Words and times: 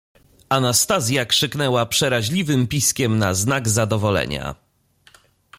"Anastazja 0.49 1.25
krzyknęła 1.25 1.85
przeraźliwym 1.85 2.67
piskiem 2.67 3.17
na 3.19 3.33
znak 3.33 3.69
zadowolenia." 3.69 4.55